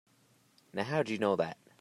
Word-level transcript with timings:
Now 0.73 0.83
how'd 0.83 1.09
you 1.09 1.19
know 1.19 1.35
that? 1.35 1.59